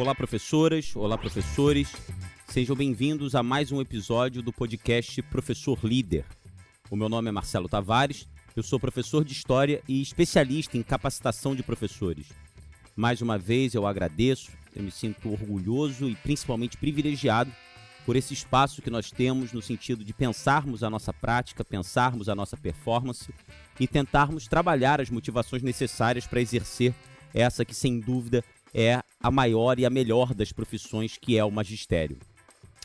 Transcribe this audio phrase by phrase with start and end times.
[0.00, 1.92] Olá, professoras, olá, professores.
[2.48, 6.24] Sejam bem-vindos a mais um episódio do podcast Professor Líder.
[6.90, 8.26] O meu nome é Marcelo Tavares,
[8.56, 12.28] eu sou professor de História e especialista em capacitação de professores.
[12.96, 17.52] Mais uma vez eu agradeço, eu me sinto orgulhoso e principalmente privilegiado
[18.06, 22.34] por esse espaço que nós temos no sentido de pensarmos a nossa prática, pensarmos a
[22.34, 23.30] nossa performance
[23.78, 26.94] e tentarmos trabalhar as motivações necessárias para exercer
[27.34, 28.42] essa que, sem dúvida,
[28.72, 32.18] é a maior e a melhor das profissões, que é o magistério.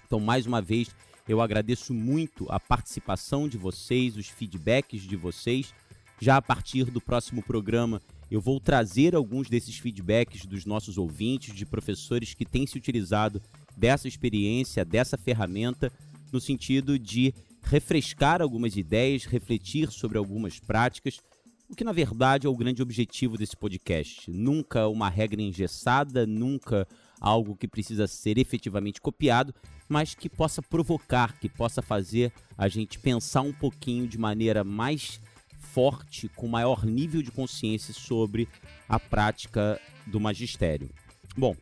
[0.06, 0.90] Então, mais uma vez,
[1.28, 5.74] eu agradeço muito a participação de vocês, os feedbacks de vocês.
[6.20, 11.54] Já a partir do próximo programa, eu vou trazer alguns desses feedbacks dos nossos ouvintes,
[11.54, 13.42] de professores que têm se utilizado
[13.76, 15.92] dessa experiência, dessa ferramenta,
[16.32, 21.20] no sentido de refrescar algumas ideias, refletir sobre algumas práticas,
[21.70, 24.30] o que na verdade é o grande objetivo desse podcast.
[24.30, 26.88] Nunca uma regra engessada, nunca
[27.20, 29.54] algo que precisa ser efetivamente copiado,
[29.90, 35.20] mas que possa provocar, que possa fazer a gente pensar um pouquinho de maneira mais
[35.58, 38.48] forte, com maior nível de consciência sobre
[38.88, 40.90] a prática do magistério.
[41.36, 41.56] Bom,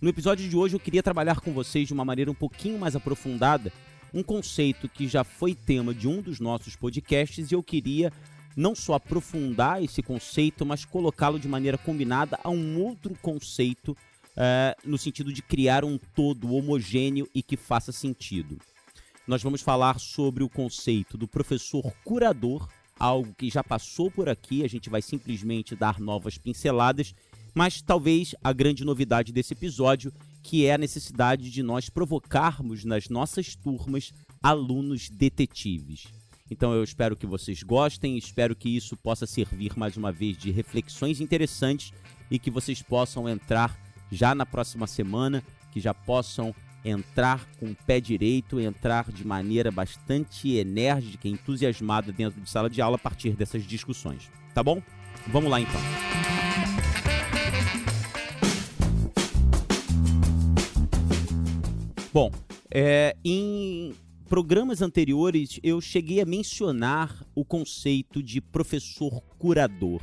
[0.00, 2.94] no episódio de hoje eu queria trabalhar com vocês de uma maneira um pouquinho mais
[2.94, 3.72] aprofundada
[4.12, 8.12] um conceito que já foi tema de um dos nossos podcasts e eu queria
[8.58, 14.74] não só aprofundar esse conceito, mas colocá-lo de maneira combinada a um outro conceito uh,
[14.84, 18.58] no sentido de criar um todo homogêneo e que faça sentido.
[19.28, 24.64] Nós vamos falar sobre o conceito do professor curador, algo que já passou por aqui,
[24.64, 27.14] a gente vai simplesmente dar novas pinceladas
[27.58, 30.12] mas talvez a grande novidade desse episódio,
[30.44, 36.06] que é a necessidade de nós provocarmos nas nossas turmas alunos detetives.
[36.50, 40.50] Então eu espero que vocês gostem, espero que isso possa servir mais uma vez de
[40.50, 41.92] reflexões interessantes
[42.30, 43.78] e que vocês possam entrar
[44.10, 46.54] já na próxima semana, que já possam
[46.84, 52.80] entrar com o pé direito, entrar de maneira bastante enérgica, entusiasmada dentro de sala de
[52.80, 54.30] aula a partir dessas discussões.
[54.54, 54.82] Tá bom?
[55.26, 55.80] Vamos lá então.
[62.12, 62.30] Bom,
[62.70, 63.94] é, em
[64.28, 70.02] programas anteriores eu cheguei a mencionar o conceito de professor curador.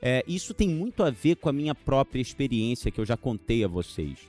[0.00, 3.64] É, isso tem muito a ver com a minha própria experiência que eu já contei
[3.64, 4.20] a vocês.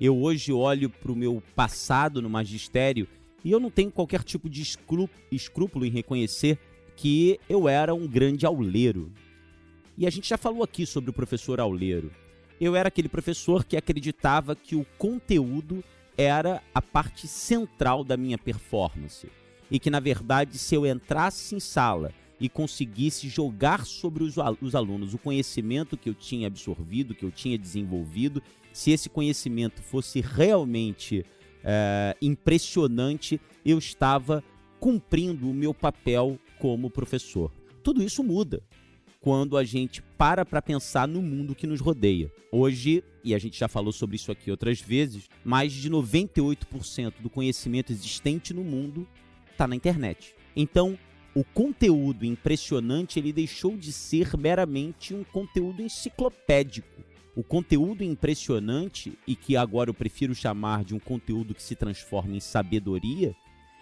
[0.00, 3.08] Eu hoje olho para o meu passado no magistério
[3.44, 4.62] e eu não tenho qualquer tipo de
[5.32, 6.56] escrúpulo em reconhecer
[6.94, 9.10] que eu era um grande auleiro.
[9.98, 12.12] E a gente já falou aqui sobre o professor auleiro.
[12.60, 15.82] Eu era aquele professor que acreditava que o conteúdo
[16.16, 19.28] era a parte central da minha performance.
[19.70, 24.74] E que, na verdade, se eu entrasse em sala e conseguisse jogar sobre os, os
[24.74, 30.20] alunos o conhecimento que eu tinha absorvido, que eu tinha desenvolvido, se esse conhecimento fosse
[30.20, 31.24] realmente
[31.64, 34.44] é, impressionante, eu estava
[34.78, 37.50] cumprindo o meu papel como professor.
[37.82, 38.62] Tudo isso muda
[39.26, 42.30] quando a gente para para pensar no mundo que nos rodeia.
[42.52, 47.28] Hoje, e a gente já falou sobre isso aqui outras vezes, mais de 98% do
[47.28, 49.04] conhecimento existente no mundo
[49.50, 50.32] está na internet.
[50.54, 50.96] Então,
[51.34, 57.02] o conteúdo impressionante ele deixou de ser meramente um conteúdo enciclopédico.
[57.34, 62.36] O conteúdo impressionante, e que agora eu prefiro chamar de um conteúdo que se transforma
[62.36, 63.34] em sabedoria,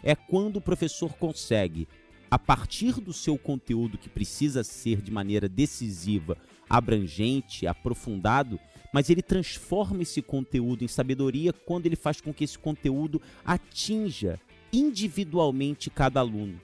[0.03, 1.87] é quando o professor consegue
[2.35, 6.37] a partir do seu conteúdo que precisa ser de maneira decisiva,
[6.69, 8.59] abrangente, aprofundado,
[8.93, 14.41] mas ele transforma esse conteúdo em sabedoria quando ele faz com que esse conteúdo atinja
[14.73, 16.61] individualmente cada aluno,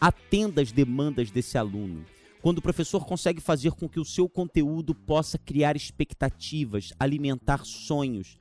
[0.00, 2.02] atenda às demandas desse aluno.
[2.40, 8.38] Quando o professor consegue fazer com que o seu conteúdo possa criar expectativas, alimentar sonhos,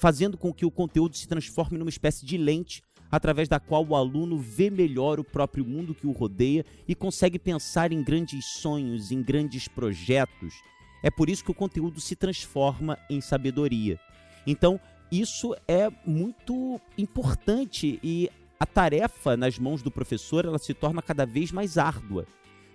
[0.00, 3.94] fazendo com que o conteúdo se transforme numa espécie de lente através da qual o
[3.94, 9.10] aluno vê melhor o próprio mundo que o rodeia e consegue pensar em grandes sonhos,
[9.10, 10.54] em grandes projetos.
[11.02, 14.00] É por isso que o conteúdo se transforma em sabedoria.
[14.46, 14.80] Então,
[15.12, 21.26] isso é muito importante e a tarefa nas mãos do professor ela se torna cada
[21.26, 22.26] vez mais árdua.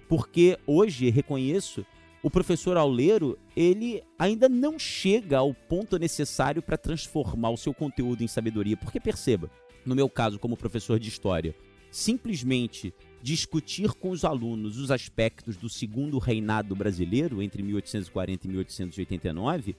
[0.07, 1.85] Porque hoje, reconheço,
[2.21, 8.23] o professor auleiro, ele ainda não chega ao ponto necessário para transformar o seu conteúdo
[8.23, 8.75] em sabedoria.
[8.75, 9.49] Porque perceba,
[9.85, 11.55] no meu caso, como professor de história,
[11.91, 19.75] simplesmente discutir com os alunos os aspectos do segundo reinado brasileiro, entre 1840 e 1889,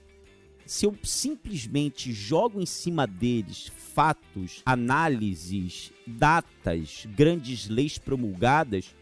[0.65, 8.95] se eu simplesmente jogo em cima deles fatos, análises, datas, grandes leis promulgadas,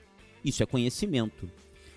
[0.44, 1.52] isso é conhecimento.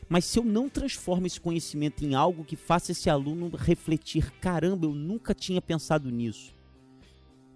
[0.09, 4.85] Mas se eu não transformo esse conhecimento em algo que faça esse aluno refletir, caramba,
[4.85, 6.53] eu nunca tinha pensado nisso.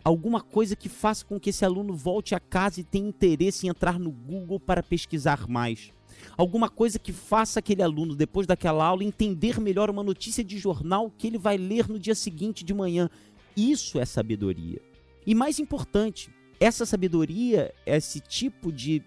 [0.07, 3.71] Alguma coisa que faça com que esse aluno volte a casa e tenha interesse em
[3.71, 5.91] entrar no Google para pesquisar mais.
[6.37, 11.11] Alguma coisa que faça aquele aluno, depois daquela aula, entender melhor uma notícia de jornal
[11.11, 13.11] que ele vai ler no dia seguinte de manhã.
[13.57, 14.81] Isso é sabedoria.
[15.27, 16.31] E mais importante,
[16.61, 19.03] essa sabedoria, esse tipo de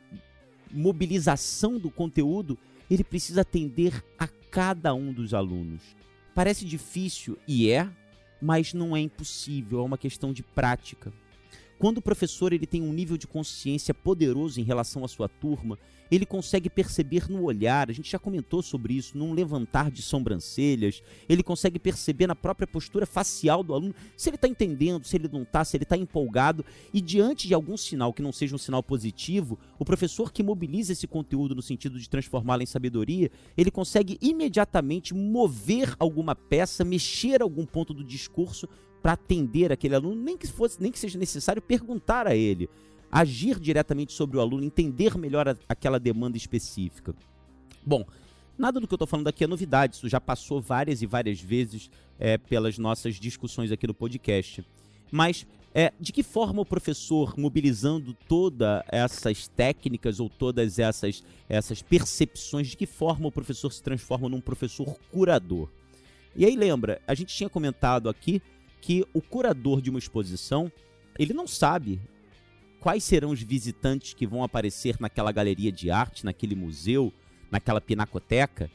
[0.70, 2.58] mobilização do conteúdo,
[2.92, 5.82] ele precisa atender a cada um dos alunos.
[6.36, 7.90] Parece difícil e é,
[8.42, 11.12] mas não é impossível, é uma questão de prática.
[11.80, 15.80] Quando o professor ele tem um nível de consciência poderoso em relação à sua turma,
[16.12, 21.02] ele consegue perceber no olhar, a gente já comentou sobre isso, num levantar de sobrancelhas,
[21.30, 25.30] ele consegue perceber na própria postura facial do aluno se ele está entendendo, se ele
[25.32, 26.66] não está, se ele está empolgado.
[26.94, 30.92] E diante de algum sinal que não seja um sinal positivo, o professor que mobiliza
[30.92, 37.42] esse conteúdo no sentido de transformá-lo em sabedoria, ele consegue imediatamente mover alguma peça, mexer
[37.42, 38.68] algum ponto do discurso
[39.02, 42.70] para atender aquele aluno, nem que fosse, nem que seja necessário perguntar a ele
[43.12, 47.16] agir diretamente sobre o aluno, entender melhor a, aquela demanda específica.
[47.86, 48.06] Bom,
[48.58, 51.42] nada do que eu estou falando aqui é novidade, isso já passou várias e várias
[51.42, 54.64] vezes é, pelas nossas discussões aqui no podcast.
[55.12, 61.82] Mas é, de que forma o professor, mobilizando todas essas técnicas ou todas essas, essas
[61.82, 65.70] percepções, de que forma o professor se transforma num professor curador?
[66.36, 68.42] E aí lembra, a gente tinha comentado aqui
[68.82, 70.72] que o curador de uma exposição,
[71.18, 72.00] ele não sabe
[72.80, 77.14] quais serão os visitantes que vão aparecer naquela galeria de arte, naquele museu,
[77.52, 78.72] naquela pinacoteca,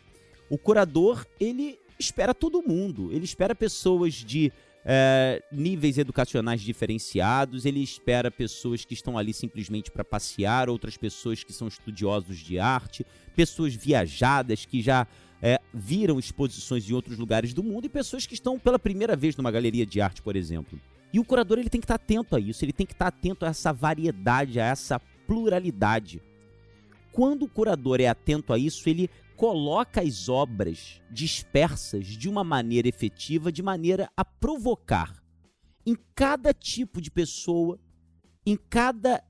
[0.51, 3.11] o curador ele espera todo mundo.
[3.12, 4.53] Ele espera pessoas de
[4.85, 11.43] é, níveis educacionais diferenciados, ele espera pessoas que estão ali simplesmente para passear, outras pessoas
[11.43, 15.06] que são estudiosos de arte, pessoas viajadas que já
[15.75, 19.50] viram exposições em outros lugares do mundo e pessoas que estão pela primeira vez numa
[19.50, 20.81] galeria de arte, por exemplo.
[21.12, 23.44] E o curador ele tem que estar atento a isso, ele tem que estar atento
[23.44, 26.23] a essa variedade, a essa pluralidade.
[27.12, 32.88] Quando o curador é atento a isso, ele coloca as obras dispersas de uma maneira
[32.88, 35.23] efetiva, de maneira a provocar
[35.85, 37.79] em cada tipo de pessoa,
[38.47, 39.23] em cada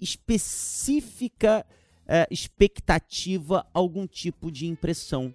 [0.00, 1.66] específica
[2.06, 5.34] eh, expectativa, algum tipo de impressão.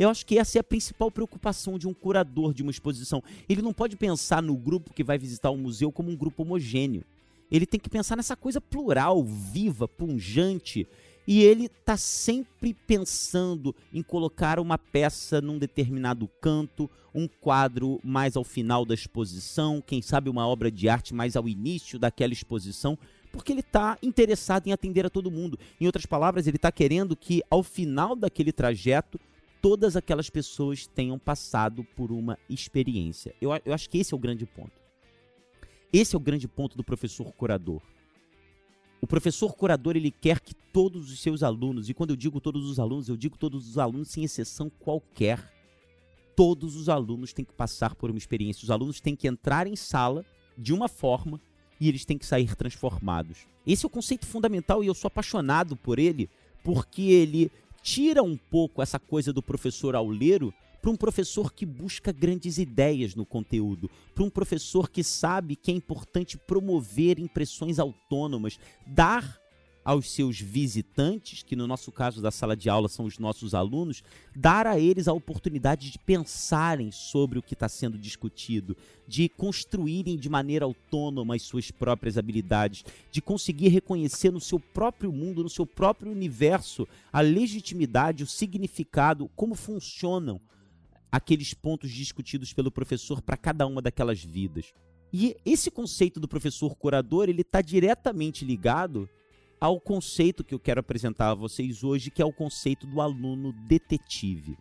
[0.00, 3.22] Eu acho que essa é a principal preocupação de um curador de uma exposição.
[3.46, 7.04] Ele não pode pensar no grupo que vai visitar o museu como um grupo homogêneo.
[7.50, 10.88] Ele tem que pensar nessa coisa plural, viva, punjante.
[11.26, 18.38] E ele está sempre pensando em colocar uma peça num determinado canto, um quadro mais
[18.38, 22.96] ao final da exposição, quem sabe uma obra de arte mais ao início daquela exposição,
[23.30, 25.58] porque ele está interessado em atender a todo mundo.
[25.78, 29.20] Em outras palavras, ele está querendo que ao final daquele trajeto
[29.60, 33.34] todas aquelas pessoas tenham passado por uma experiência.
[33.40, 34.80] Eu, eu acho que esse é o grande ponto.
[35.92, 37.82] Esse é o grande ponto do professor curador.
[39.00, 42.68] O professor curador ele quer que todos os seus alunos, e quando eu digo todos
[42.68, 45.52] os alunos, eu digo todos os alunos sem exceção qualquer.
[46.36, 48.64] Todos os alunos têm que passar por uma experiência.
[48.64, 50.24] Os alunos têm que entrar em sala
[50.56, 51.40] de uma forma
[51.80, 53.46] e eles têm que sair transformados.
[53.66, 56.30] Esse é o conceito fundamental e eu sou apaixonado por ele,
[56.62, 57.50] porque ele
[57.82, 63.14] tira um pouco essa coisa do professor auleiro para um professor que busca grandes ideias
[63.14, 69.39] no conteúdo, para um professor que sabe que é importante promover impressões autônomas, dar
[69.90, 74.04] aos seus visitantes, que no nosso caso da sala de aula são os nossos alunos,
[74.36, 78.76] dar a eles a oportunidade de pensarem sobre o que está sendo discutido,
[79.08, 85.10] de construírem de maneira autônoma as suas próprias habilidades, de conseguir reconhecer no seu próprio
[85.10, 90.40] mundo, no seu próprio universo, a legitimidade, o significado, como funcionam
[91.10, 94.72] aqueles pontos discutidos pelo professor para cada uma daquelas vidas.
[95.12, 99.08] E esse conceito do professor curador, ele está diretamente ligado
[99.60, 103.52] ao conceito que eu quero apresentar a vocês hoje, que é o conceito do aluno
[103.52, 104.56] detetive.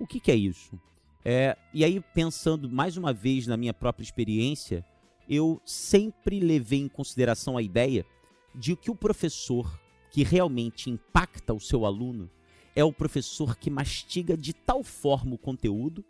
[0.00, 0.80] O que, que é isso?
[1.22, 4.84] É, e aí, pensando mais uma vez na minha própria experiência,
[5.28, 8.06] eu sempre levei em consideração a ideia
[8.54, 12.30] de que o professor que realmente impacta o seu aluno
[12.74, 16.04] é o professor que mastiga de tal forma o conteúdo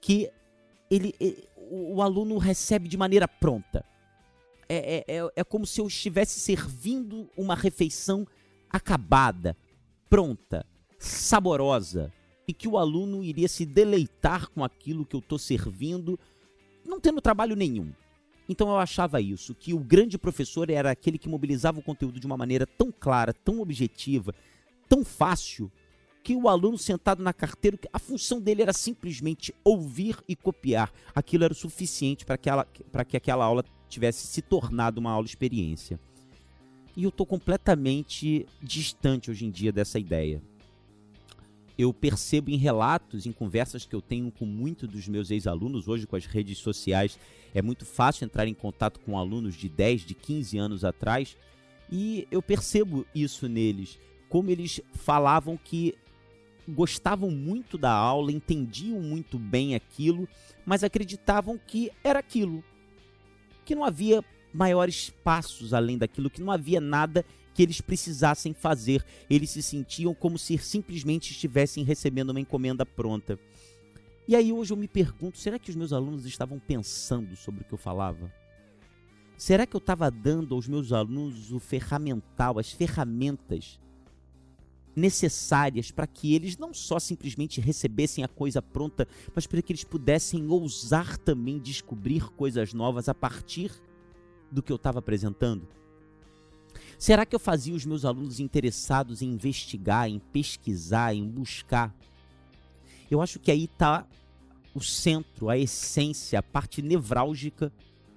[0.00, 0.30] que
[0.90, 3.84] ele, ele o, o aluno recebe de maneira pronta
[4.68, 8.26] é, é, é, é como se eu estivesse servindo uma refeição
[8.70, 9.56] acabada,
[10.08, 10.64] pronta,
[10.98, 12.12] saborosa,
[12.46, 16.18] e que o aluno iria se deleitar com aquilo que eu estou servindo,
[16.84, 17.92] não tendo trabalho nenhum.
[18.48, 22.26] Então eu achava isso, que o grande professor era aquele que mobilizava o conteúdo de
[22.26, 24.34] uma maneira tão clara, tão objetiva,
[24.88, 25.70] tão fácil,
[26.22, 30.92] que o aluno sentado na carteira, a função dele era simplesmente ouvir e copiar.
[31.14, 32.48] Aquilo era o suficiente para que,
[33.08, 36.00] que aquela aula tivesse se tornado uma aula experiência.
[36.96, 40.42] E eu estou completamente distante hoje em dia dessa ideia.
[41.78, 46.06] Eu percebo em relatos, em conversas que eu tenho com muitos dos meus ex-alunos, hoje
[46.06, 47.18] com as redes sociais,
[47.54, 51.36] é muito fácil entrar em contato com alunos de 10, de 15 anos atrás,
[51.90, 55.94] e eu percebo isso neles, como eles falavam que
[56.68, 60.28] gostavam muito da aula, entendiam muito bem aquilo,
[60.64, 62.62] mas acreditavam que era aquilo,
[63.64, 69.04] que não havia maiores passos além daquilo, que não havia nada que eles precisassem fazer.
[69.28, 73.38] Eles se sentiam como se simplesmente estivessem recebendo uma encomenda pronta.
[74.26, 77.64] E aí hoje eu me pergunto, será que os meus alunos estavam pensando sobre o
[77.64, 78.32] que eu falava?
[79.36, 83.80] Será que eu estava dando aos meus alunos o ferramental, as ferramentas
[84.94, 89.84] necessárias para que eles não só simplesmente recebessem a coisa pronta, mas para que eles
[89.84, 93.72] pudessem ousar também descobrir coisas novas a partir
[94.50, 95.66] do que eu estava apresentando?
[96.98, 101.94] Será que eu fazia os meus alunos interessados em investigar, em pesquisar, em buscar?
[103.10, 104.06] Eu acho que aí está
[104.74, 107.72] o centro, a essência, a parte nevrálgica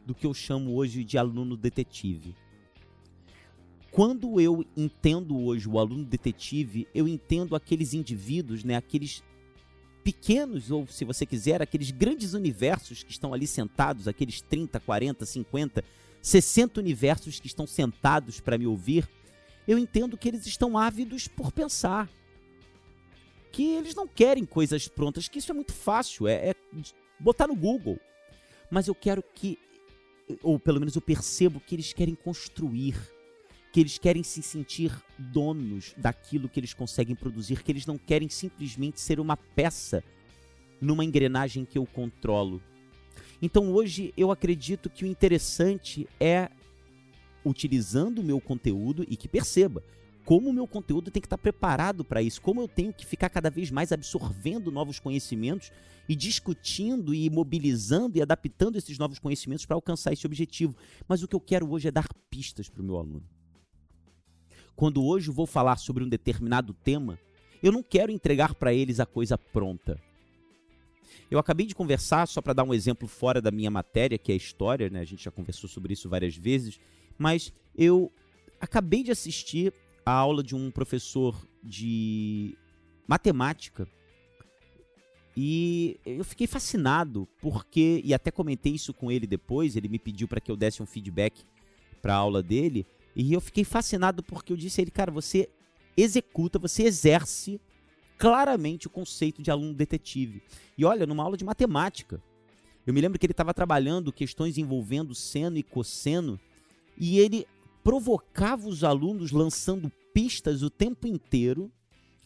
[0.05, 2.35] do que eu chamo hoje de aluno detetive.
[3.95, 9.23] Quando eu entendo hoje o aluno detetive, eu entendo aqueles indivíduos, né, aqueles
[10.03, 15.25] pequenos, ou se você quiser, aqueles grandes universos que estão ali sentados, aqueles 30, 40,
[15.25, 15.85] 50,
[16.21, 19.07] 60 universos que estão sentados para me ouvir,
[19.65, 22.09] eu entendo que eles estão ávidos por pensar.
[23.49, 26.55] Que eles não querem coisas prontas, que isso é muito fácil, é, é
[27.17, 27.97] botar no Google.
[28.69, 29.57] Mas eu quero que,
[30.43, 33.14] ou pelo menos eu percebo que eles querem construir,
[33.75, 34.89] que eles querem se sentir
[35.19, 40.01] donos daquilo que eles conseguem produzir, que eles não querem simplesmente ser uma peça
[40.79, 42.63] numa engrenagem que eu controlo.
[43.41, 46.49] Então hoje eu acredito que o interessante é
[47.43, 49.83] utilizando o meu conteúdo e que perceba
[50.23, 53.27] como o meu conteúdo tem que estar preparado para isso, como eu tenho que ficar
[53.27, 55.69] cada vez mais absorvendo novos conhecimentos
[56.07, 60.77] e discutindo e mobilizando e adaptando esses novos conhecimentos para alcançar esse objetivo.
[61.09, 63.34] Mas o que eu quero hoje é dar pistas para o meu aluno.
[64.75, 67.17] Quando hoje vou falar sobre um determinado tema,
[67.63, 69.99] eu não quero entregar para eles a coisa pronta.
[71.29, 74.35] Eu acabei de conversar, só para dar um exemplo fora da minha matéria, que é
[74.35, 74.99] história, né?
[74.99, 76.79] A gente já conversou sobre isso várias vezes,
[77.17, 78.11] mas eu
[78.59, 79.73] acabei de assistir
[80.05, 82.55] a aula de um professor de
[83.07, 83.87] matemática
[85.35, 90.27] e eu fiquei fascinado porque e até comentei isso com ele depois, ele me pediu
[90.27, 91.43] para que eu desse um feedback
[92.01, 95.49] para a aula dele, e eu fiquei fascinado porque eu disse a ele, cara, você
[95.95, 97.61] executa, você exerce
[98.17, 100.41] claramente o conceito de aluno detetive.
[100.77, 102.21] E olha, numa aula de matemática,
[102.85, 106.39] eu me lembro que ele estava trabalhando questões envolvendo seno e cosseno
[106.97, 107.47] e ele
[107.83, 111.71] provocava os alunos lançando pistas o tempo inteiro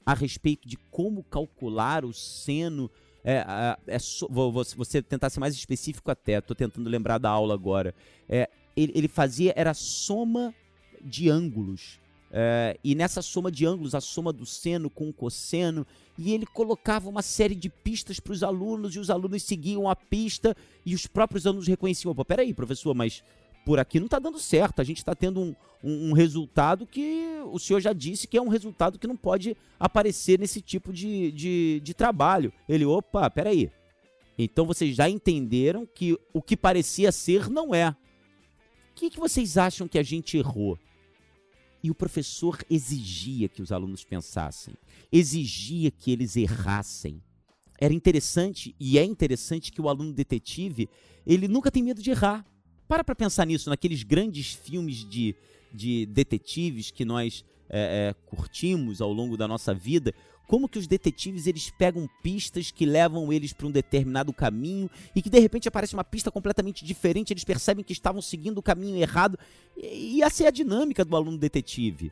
[0.05, 2.89] a respeito de como calcular o seno.
[3.23, 3.45] É,
[3.87, 3.97] é, é
[4.29, 7.93] vou, você tentar ser mais específico até, estou tentando lembrar da aula agora.
[8.27, 10.53] É, ele, ele fazia, era soma
[11.03, 11.99] de ângulos.
[12.31, 15.85] É, e nessa soma de ângulos, a soma do seno com o cosseno,
[16.17, 19.95] e ele colocava uma série de pistas para os alunos, e os alunos seguiam a
[19.95, 23.23] pista, e os próprios alunos reconheciam: pô, peraí, professor, mas
[23.65, 27.27] por aqui não está dando certo, a gente está tendo um, um, um, resultado que
[27.51, 31.31] o senhor já disse que é um resultado que não pode aparecer nesse tipo de,
[31.31, 32.53] de, de trabalho.
[32.67, 33.71] Ele, opa, peraí.
[34.37, 37.89] Então vocês já entenderam que o que parecia ser não é.
[37.89, 37.95] O
[38.95, 40.77] que, que vocês acham que a gente errou?
[41.83, 44.73] E o professor exigia que os alunos pensassem,
[45.11, 47.21] exigia que eles errassem.
[47.79, 50.89] Era interessante e é interessante que o aluno detetive,
[51.25, 52.45] ele nunca tem medo de errar.
[52.87, 55.35] Para para pensar nisso, naqueles grandes filmes de,
[55.73, 60.13] de detetives que nós é, é, curtimos ao longo da nossa vida,
[60.47, 65.21] como que os detetives eles pegam pistas que levam eles para um determinado caminho e
[65.21, 68.97] que de repente aparece uma pista completamente diferente, eles percebem que estavam seguindo o caminho
[68.97, 69.37] errado.
[69.77, 72.11] E essa é a dinâmica do aluno detetive.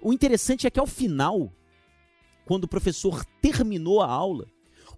[0.00, 1.52] O interessante é que ao final,
[2.46, 4.46] quando o professor terminou a aula,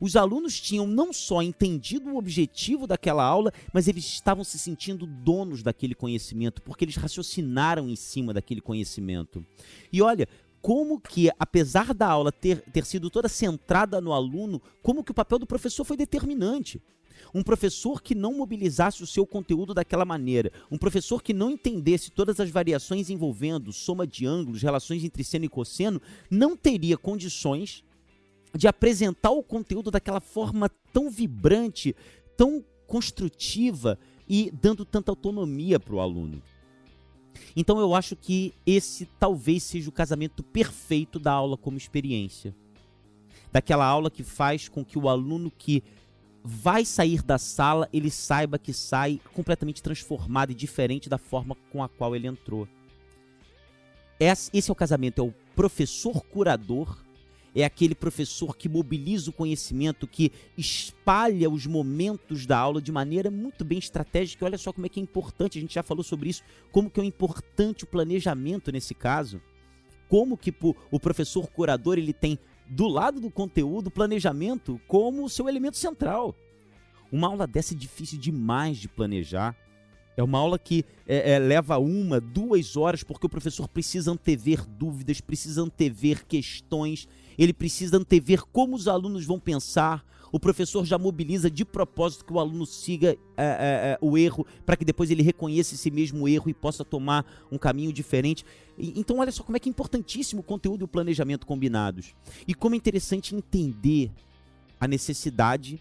[0.01, 5.07] os alunos tinham não só entendido o objetivo daquela aula, mas eles estavam se sentindo
[5.07, 9.45] donos daquele conhecimento, porque eles raciocinaram em cima daquele conhecimento.
[9.93, 10.27] E olha,
[10.63, 15.15] como que, apesar da aula ter, ter sido toda centrada no aluno, como que o
[15.15, 16.81] papel do professor foi determinante.
[17.35, 22.11] Um professor que não mobilizasse o seu conteúdo daquela maneira, um professor que não entendesse
[22.11, 27.85] todas as variações envolvendo soma de ângulos, relações entre seno e cosseno, não teria condições
[28.55, 31.95] de apresentar o conteúdo daquela forma tão vibrante,
[32.37, 36.43] tão construtiva e dando tanta autonomia para o aluno.
[37.55, 42.55] Então eu acho que esse talvez seja o casamento perfeito da aula como experiência.
[43.53, 45.83] Daquela aula que faz com que o aluno que
[46.43, 51.83] vai sair da sala, ele saiba que sai completamente transformado e diferente da forma com
[51.83, 52.67] a qual ele entrou.
[54.19, 57.05] Esse é o casamento, é o professor curador
[57.55, 63.31] é aquele professor que mobiliza o conhecimento, que espalha os momentos da aula de maneira
[63.31, 64.45] muito bem estratégica.
[64.45, 67.01] Olha só como é que é importante, a gente já falou sobre isso, como que
[67.01, 69.41] é importante o planejamento nesse caso.
[70.09, 70.53] Como que
[70.91, 72.39] o professor curador ele tem
[72.71, 76.35] do lado do conteúdo planejamento como seu elemento central.
[77.11, 79.57] Uma aula dessa é difícil demais de planejar.
[80.17, 84.65] É uma aula que é, é, leva uma, duas horas, porque o professor precisa antever
[84.65, 87.09] dúvidas, precisa antever questões,
[87.41, 90.05] ele precisa antever como os alunos vão pensar.
[90.31, 93.47] O professor já mobiliza de propósito que o aluno siga é, é,
[93.93, 97.57] é o erro, para que depois ele reconheça esse mesmo erro e possa tomar um
[97.57, 98.45] caminho diferente.
[98.77, 102.15] E, então, olha só como é que é importantíssimo o conteúdo e o planejamento combinados.
[102.47, 104.13] E como é interessante entender
[104.79, 105.81] a necessidade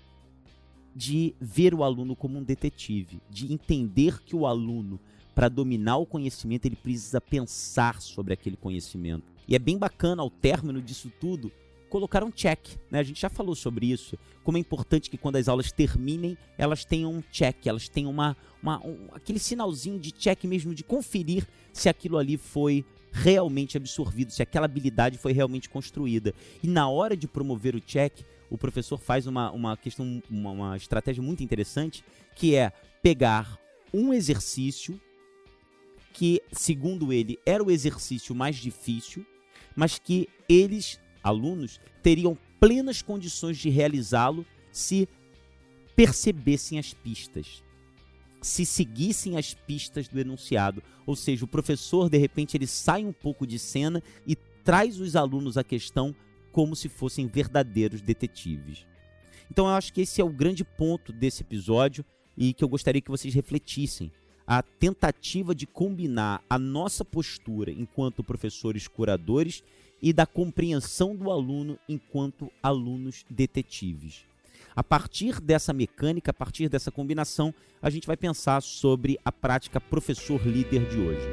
[0.95, 4.97] de ver o aluno como um detetive, de entender que o aluno,
[5.35, 9.38] para dominar o conhecimento, ele precisa pensar sobre aquele conhecimento.
[9.49, 11.51] E é bem bacana, ao término disso tudo,
[11.89, 12.59] colocar um check.
[12.91, 12.99] Né?
[12.99, 14.15] A gente já falou sobre isso.
[14.43, 18.37] Como é importante que quando as aulas terminem, elas tenham um check, elas tenham uma,
[18.61, 24.31] uma um, aquele sinalzinho de check mesmo, de conferir se aquilo ali foi realmente absorvido,
[24.31, 26.31] se aquela habilidade foi realmente construída.
[26.61, 28.19] E na hora de promover o check,
[28.51, 32.03] o professor faz uma, uma questão, uma, uma estratégia muito interessante,
[32.35, 33.59] que é pegar
[33.91, 35.01] um exercício
[36.13, 39.25] que, segundo ele, era o exercício mais difícil,
[39.75, 45.07] mas que eles, alunos, teriam plenas condições de realizá-lo se
[45.95, 47.63] percebessem as pistas,
[48.41, 50.81] se seguissem as pistas do enunciado.
[51.05, 55.15] Ou seja, o professor, de repente, ele sai um pouco de cena e traz os
[55.15, 56.15] alunos à questão
[56.51, 58.85] como se fossem verdadeiros detetives.
[59.51, 62.05] Então eu acho que esse é o grande ponto desse episódio
[62.37, 64.11] e que eu gostaria que vocês refletissem.
[64.51, 69.63] A tentativa de combinar a nossa postura enquanto professores curadores
[70.01, 74.25] e da compreensão do aluno enquanto alunos detetives.
[74.75, 79.79] A partir dessa mecânica, a partir dessa combinação, a gente vai pensar sobre a prática
[79.79, 81.27] professor líder de hoje.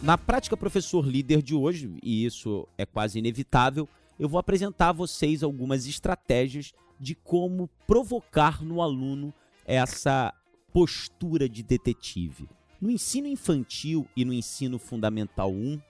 [0.00, 4.92] Na prática professor líder de hoje, e isso é quase inevitável, eu vou apresentar a
[4.92, 9.32] vocês algumas estratégias de como provocar no aluno
[9.64, 10.34] essa
[10.72, 12.48] postura de detetive.
[12.80, 15.80] No ensino infantil e no ensino fundamental 1,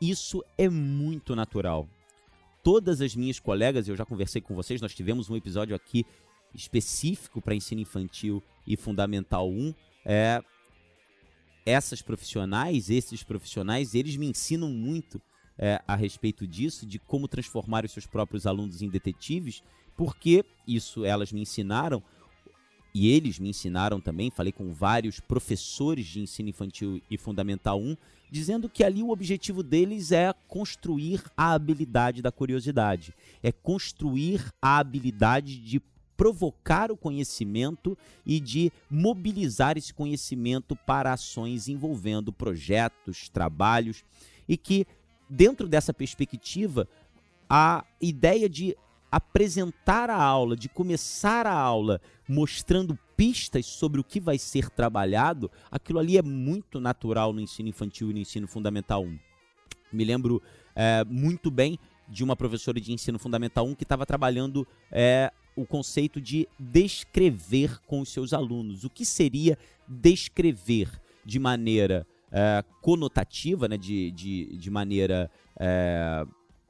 [0.00, 1.88] isso é muito natural.
[2.62, 6.04] Todas as minhas colegas, eu já conversei com vocês, nós tivemos um episódio aqui
[6.54, 9.74] específico para ensino infantil e fundamental 1,
[10.04, 10.42] é,
[11.64, 15.20] essas profissionais, esses profissionais, eles me ensinam muito
[15.58, 19.62] é, a respeito disso, de como transformar os seus próprios alunos em detetives,
[19.96, 22.02] porque isso elas me ensinaram
[22.94, 24.30] e eles me ensinaram também.
[24.30, 27.96] Falei com vários professores de ensino infantil e fundamental 1,
[28.30, 34.78] dizendo que ali o objetivo deles é construir a habilidade da curiosidade, é construir a
[34.78, 35.82] habilidade de
[36.16, 44.04] provocar o conhecimento e de mobilizar esse conhecimento para ações envolvendo projetos, trabalhos
[44.48, 44.84] e que
[45.28, 46.88] dentro dessa perspectiva
[47.48, 48.76] a ideia de
[49.10, 55.50] apresentar a aula, de começar a aula mostrando pistas sobre o que vai ser trabalhado,
[55.70, 59.18] aquilo ali é muito natural no ensino infantil e no ensino fundamental 1.
[59.92, 60.42] Me lembro
[60.76, 65.66] é, muito bem de uma professora de ensino fundamental 1 que estava trabalhando é, o
[65.66, 68.84] conceito de descrever com os seus alunos.
[68.84, 70.88] O que seria descrever
[71.24, 76.26] de maneira é, conotativa, né, de, de, de maneira é,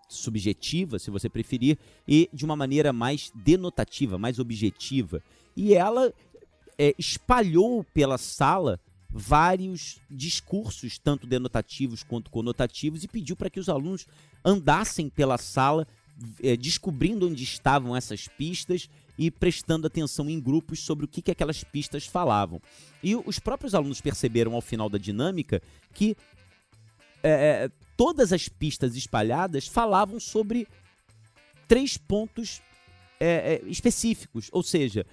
[0.08, 5.22] subjetiva, se você preferir, e de uma maneira mais denotativa, mais objetiva.
[5.56, 6.12] E ela
[6.78, 13.68] é, espalhou pela sala vários discursos, tanto denotativos quanto conotativos, e pediu para que os
[13.68, 14.06] alunos
[14.44, 15.86] andassem pela sala
[16.42, 21.30] é, descobrindo onde estavam essas pistas e prestando atenção em grupos sobre o que, que
[21.30, 22.60] aquelas pistas falavam.
[23.02, 26.16] E os próprios alunos perceberam ao final da dinâmica que
[27.22, 30.68] é, todas as pistas espalhadas falavam sobre
[31.66, 32.62] três pontos
[33.18, 35.04] é, específicos, ou seja,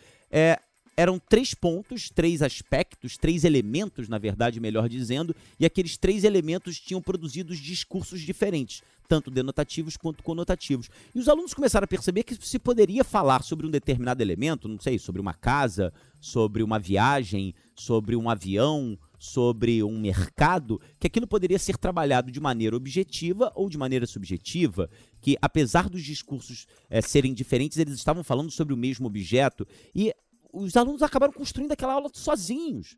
[0.98, 6.80] eram três pontos, três aspectos, três elementos, na verdade, melhor dizendo, e aqueles três elementos
[6.80, 10.90] tinham produzido discursos diferentes, tanto denotativos quanto conotativos.
[11.14, 14.80] E os alunos começaram a perceber que se poderia falar sobre um determinado elemento, não
[14.80, 21.28] sei, sobre uma casa, sobre uma viagem, sobre um avião, sobre um mercado, que aquilo
[21.28, 27.02] poderia ser trabalhado de maneira objetiva ou de maneira subjetiva, que apesar dos discursos é,
[27.02, 30.14] serem diferentes, eles estavam falando sobre o mesmo objeto e
[30.56, 32.98] os alunos acabaram construindo aquela aula sozinhos.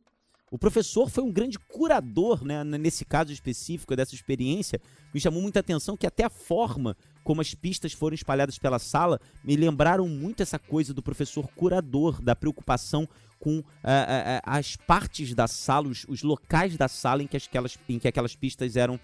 [0.50, 4.80] O professor foi um grande curador, né, nesse caso específico dessa experiência.
[5.14, 9.20] Me chamou muita atenção que até a forma como as pistas foram espalhadas pela sala
[9.44, 15.34] me lembraram muito essa coisa do professor curador, da preocupação com uh, uh, as partes
[15.34, 18.98] da sala, os, os, locais da sala em que, aquelas, em que aquelas pistas eram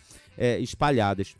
[0.62, 1.36] espalhadas.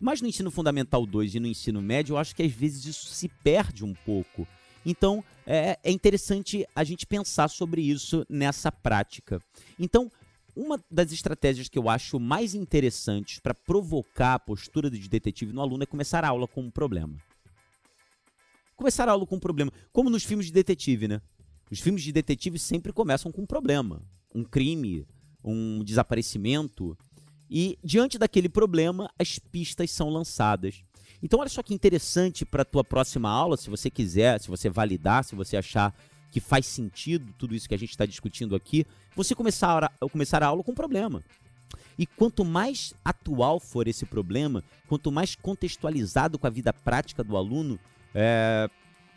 [0.00, 3.06] Mas no ensino fundamental 2 e no ensino médio, eu acho que às vezes isso
[3.06, 4.46] se perde um pouco.
[4.88, 9.38] Então, é, é interessante a gente pensar sobre isso nessa prática.
[9.78, 10.10] Então,
[10.56, 15.60] uma das estratégias que eu acho mais interessantes para provocar a postura de detetive no
[15.60, 17.14] aluno é começar a aula com um problema.
[18.76, 19.70] Começar a aula com um problema.
[19.92, 21.20] Como nos filmes de detetive, né?
[21.70, 24.00] Os filmes de detetive sempre começam com um problema.
[24.34, 25.06] Um crime,
[25.44, 26.96] um desaparecimento.
[27.50, 30.82] E, diante daquele problema, as pistas são lançadas.
[31.22, 34.68] Então, olha só que interessante para a tua próxima aula, se você quiser, se você
[34.68, 35.94] validar, se você achar
[36.30, 40.42] que faz sentido tudo isso que a gente está discutindo aqui, você começar a, começar
[40.42, 41.22] a aula com um problema.
[41.98, 47.36] E quanto mais atual for esse problema, quanto mais contextualizado com a vida prática do
[47.36, 47.78] aluno,
[48.14, 48.68] é,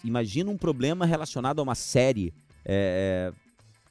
[0.04, 2.34] imagina um problema relacionado a uma série,
[2.66, 3.32] é,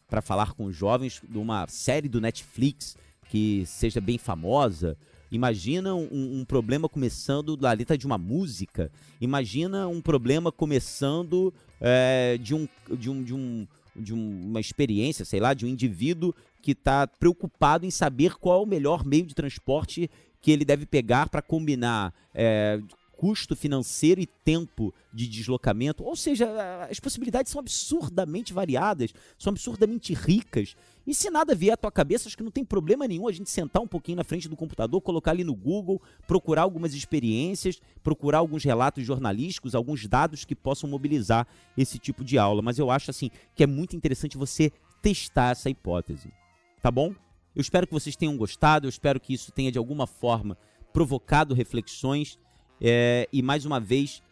[0.09, 2.97] para falar com jovens, de uma série do Netflix
[3.31, 4.97] que seja bem famosa,
[5.31, 8.91] Imagina um, um, problema começando da letra de uma música.
[9.21, 15.39] Imagina um problema começando é, de, um, de, um, de, um, de uma experiência, sei
[15.39, 19.35] lá, de um indivíduo que está preocupado em saber qual é o melhor meio de
[19.35, 20.11] transporte
[20.43, 22.81] que ele deve pegar para combinar é,
[23.21, 26.03] custo financeiro e tempo de deslocamento.
[26.03, 26.49] Ou seja,
[26.91, 30.75] as possibilidades são absurdamente variadas, são absurdamente ricas.
[31.07, 33.51] E se nada vier à tua cabeça, acho que não tem problema nenhum a gente
[33.51, 38.39] sentar um pouquinho na frente do computador, colocar ali no Google, procurar algumas experiências, procurar
[38.39, 42.63] alguns relatos jornalísticos, alguns dados que possam mobilizar esse tipo de aula.
[42.63, 46.33] Mas eu acho assim que é muito interessante você testar essa hipótese.
[46.81, 47.15] Tá bom?
[47.55, 50.57] Eu espero que vocês tenham gostado, eu espero que isso tenha de alguma forma
[50.91, 52.39] provocado reflexões
[52.81, 54.23] é, e mais uma vez,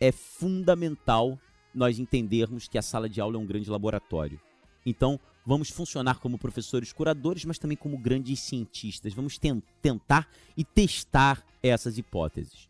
[0.00, 1.38] é fundamental
[1.74, 4.40] nós entendermos que a sala de aula é um grande laboratório.
[4.86, 9.14] Então, vamos funcionar como professores curadores, mas também como grandes cientistas.
[9.14, 9.38] Vamos
[9.80, 12.68] tentar e testar essas hipóteses.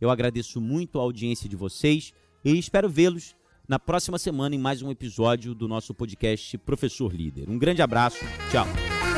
[0.00, 2.14] Eu agradeço muito a audiência de vocês
[2.44, 3.36] e espero vê-los
[3.68, 7.48] na próxima semana em mais um episódio do nosso podcast Professor Líder.
[7.48, 8.18] Um grande abraço,
[8.50, 9.09] tchau.